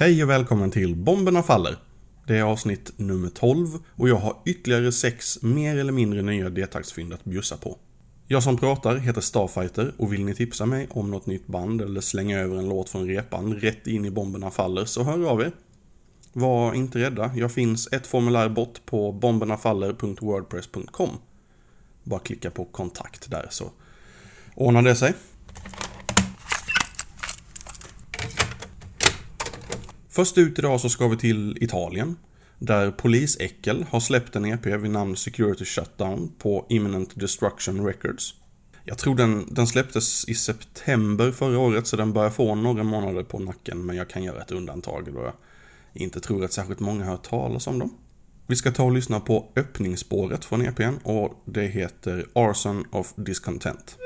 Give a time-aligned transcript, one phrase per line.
[0.00, 1.76] Hej och välkommen till Bomberna Faller.
[2.26, 7.12] Det är avsnitt nummer 12 och jag har ytterligare sex mer eller mindre nya detaxfynd
[7.12, 7.76] att bjussa på.
[8.26, 12.00] Jag som pratar heter Starfighter och vill ni tipsa mig om något nytt band eller
[12.00, 15.52] slänga över en låt från repan rätt in i Bomberna Faller så hör av er.
[16.32, 21.10] Var inte rädda, jag finns ett formulär bort på bombernafaller.wordpress.com.
[22.04, 23.70] Bara klicka på kontakt där så
[24.54, 25.14] ordnar det sig.
[30.20, 32.16] Först ut idag så ska vi till Italien.
[32.58, 38.34] Där Polis Eckel har släppt en EP vid namn Security Shutdown på Imminent Destruction Records.
[38.84, 43.22] Jag tror den, den släpptes i september förra året så den börjar få några månader
[43.22, 45.32] på nacken men jag kan göra ett undantag då jag
[45.92, 47.94] inte tror att särskilt många har hört talas om dem.
[48.46, 53.96] Vi ska ta och lyssna på öppningsspåret från EPn och det heter Arson of Discontent.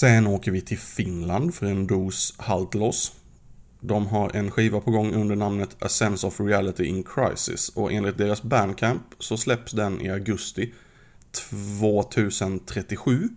[0.00, 3.12] Sen åker vi till Finland för en dos Haltloss.
[3.80, 7.92] De har en skiva på gång under namnet A Sense of Reality in Crisis och
[7.92, 10.74] enligt deras bandcamp så släpps den i augusti
[11.80, 13.28] 2037.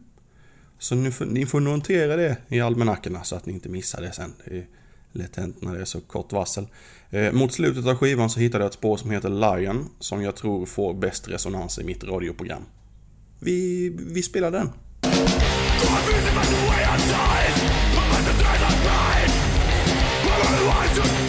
[0.79, 4.11] Så ni får, ni får notera det i almanackorna så att ni inte missar det
[4.11, 4.33] sen.
[4.45, 4.67] Det är
[5.11, 6.67] lätt hänt när det är så kort varsel.
[7.09, 10.35] Eh, mot slutet av skivan så hittade jag ett spår som heter Lion som jag
[10.35, 12.63] tror får bäst resonans i mitt radioprogram.
[13.39, 14.69] Vi, vi spelar den.
[20.65, 21.22] Why do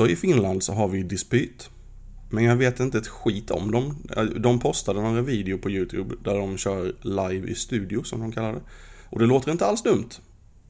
[0.00, 1.70] Också i Finland så har vi Dispyt.
[2.30, 3.96] Men jag vet inte ett skit om dem.
[4.36, 8.52] De postade några video på YouTube där de kör live i studio som de kallar
[8.52, 8.60] det.
[9.10, 10.08] Och det låter inte alls dumt.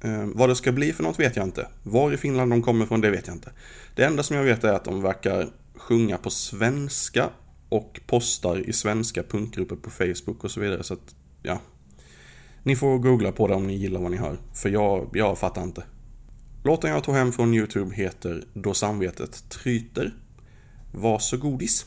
[0.00, 1.69] Eh, vad det ska bli för något vet jag inte.
[1.82, 3.53] Var i Finland de kommer från det vet jag inte.
[3.94, 7.31] Det enda som jag vet är att de verkar sjunga på svenska
[7.69, 10.83] och postar i svenska punkgrupper på Facebook och så vidare.
[10.83, 11.61] Så att, ja.
[12.62, 15.62] Ni får googla på det om ni gillar vad ni hör, för jag, jag fattar
[15.62, 15.83] inte.
[16.62, 20.15] Låten jag tog hem från YouTube heter Då samvetet tryter.
[20.93, 21.87] Varsågodis.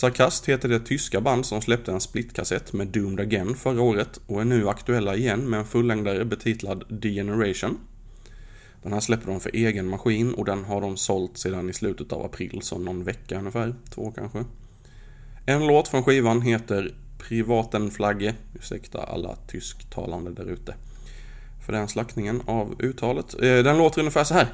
[0.00, 4.40] Sarkast heter det tyska band som släppte en splitkassett med Doomed Again förra året och
[4.40, 7.78] är nu aktuella igen med en fullängdare betitlad Degeneration.
[8.82, 12.12] Den här släpper de för egen maskin och den har de sålt sedan i slutet
[12.12, 14.44] av april, så någon vecka ungefär, två kanske.
[15.46, 20.74] En låt från skivan heter Privatenflagge, ursäkta alla tysktalande där ute.
[21.66, 23.34] För den slaktningen av uttalet.
[23.34, 24.48] Eh, den låter ungefär så här.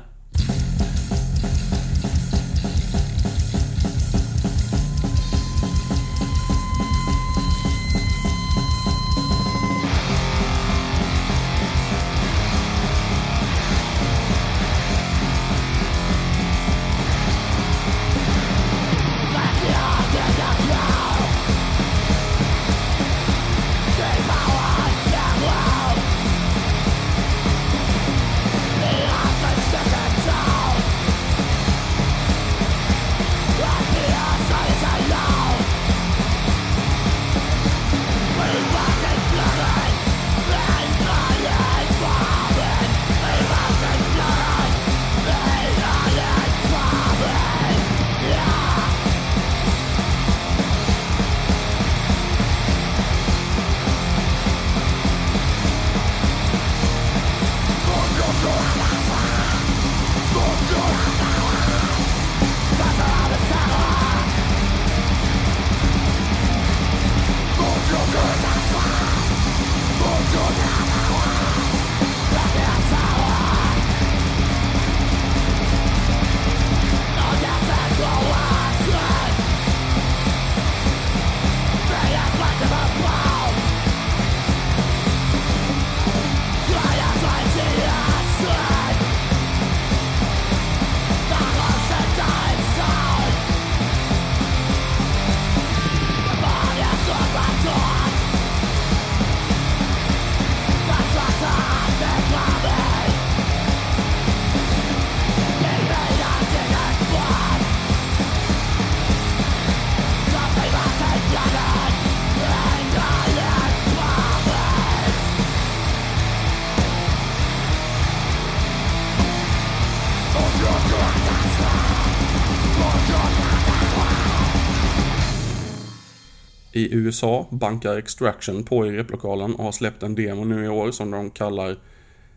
[126.77, 130.91] I USA bankar Extraction på i replokalen och har släppt en demo nu i år
[130.91, 131.71] som de kallar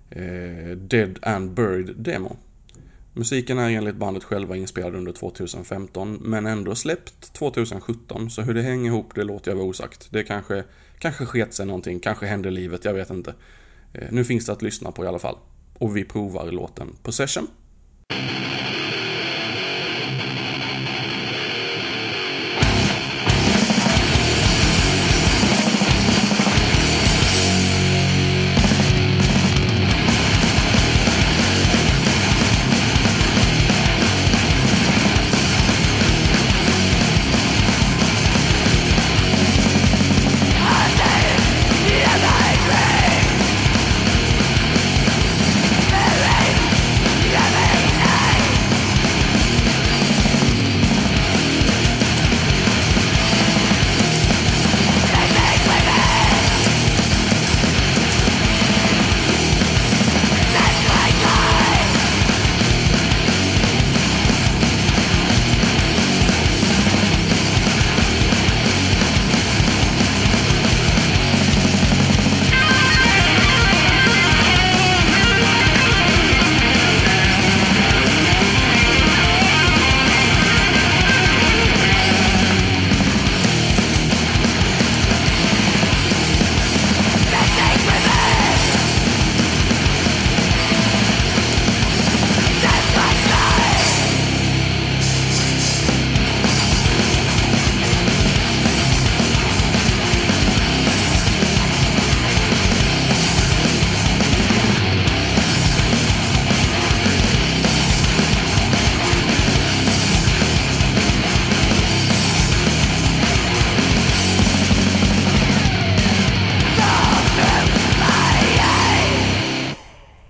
[0.10, 2.38] eh, Dead and Buried Demo.
[3.14, 8.62] Musiken är enligt bandet själva inspelad under 2015 men ändå släppt 2017 så hur det
[8.62, 10.08] hänger ihop det låter jag vara osagt.
[10.12, 10.64] Det kanske,
[11.00, 13.34] kanske sket sig någonting, kanske hände livet, jag vet inte.
[13.94, 15.38] Eh, nu finns det att lyssna på i alla fall.
[15.74, 17.48] Och vi provar låten Possession.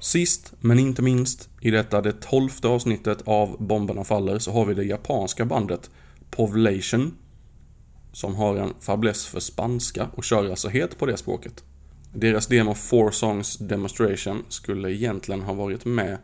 [0.10, 4.74] Sist men inte minst, i detta det tolfte avsnittet av Bomberna Faller så har vi
[4.74, 5.90] det japanska bandet
[6.32, 7.18] Povlation
[8.12, 11.64] som har en fäbless för spanska och kör alltså helt på det språket.
[12.14, 16.18] Deras demo Four Songs Demonstration skulle egentligen ha varit med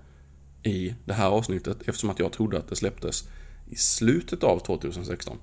[0.63, 3.30] i det här avsnittet eftersom att jag trodde att det släpptes
[3.70, 5.38] i slutet av 2016.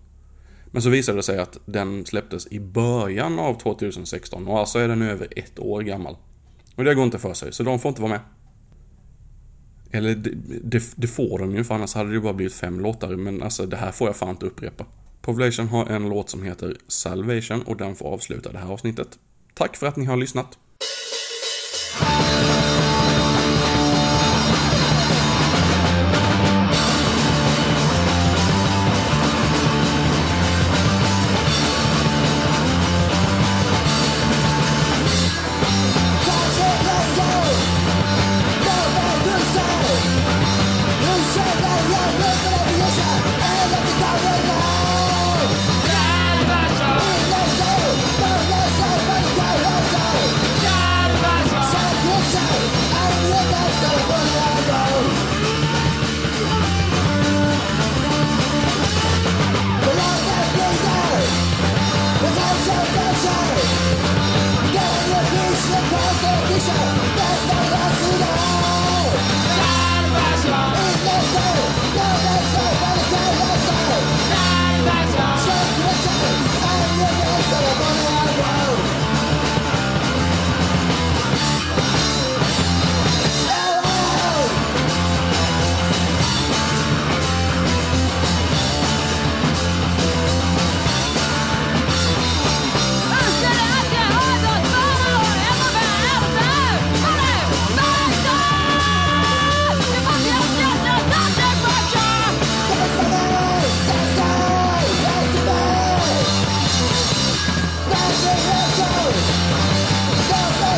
[0.67, 4.89] Men så visade det sig att den släpptes i början av 2016 och alltså är
[4.89, 6.17] den över ett år gammal.
[6.77, 8.21] Och det går inte för sig, så de får inte vara med.
[9.91, 10.31] Eller det,
[10.65, 13.67] det, det får de ju, för annars hade det bara blivit fem låtar, men alltså
[13.67, 14.87] det här får jag fan inte upprepa.
[15.23, 19.19] Population har en låt som heter Salvation och den får avsluta det här avsnittet.
[19.55, 20.59] Tack för att ni har lyssnat.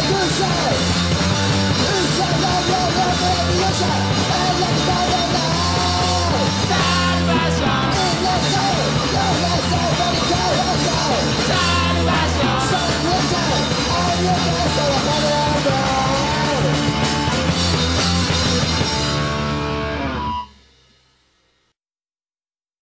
[0.06, 0.63] Cause I